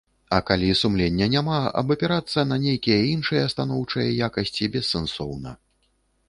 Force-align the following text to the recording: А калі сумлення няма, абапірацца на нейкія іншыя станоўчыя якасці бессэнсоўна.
А 0.35 0.37
калі 0.45 0.69
сумлення 0.77 1.27
няма, 1.33 1.57
абапірацца 1.81 2.45
на 2.51 2.57
нейкія 2.63 2.97
іншыя 3.11 3.43
станоўчыя 3.55 4.09
якасці 4.29 4.71
бессэнсоўна. 4.79 5.55